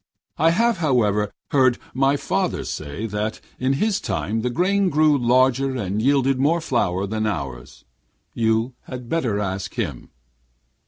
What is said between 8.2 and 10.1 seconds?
You had better ask him.'